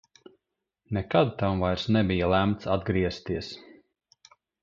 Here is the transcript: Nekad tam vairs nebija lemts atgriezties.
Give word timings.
Nekad 0.97 1.29
tam 1.41 1.61
vairs 1.65 1.85
nebija 1.97 2.31
lemts 2.33 2.71
atgriezties. 2.77 3.51